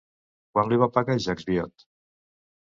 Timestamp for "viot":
1.51-1.87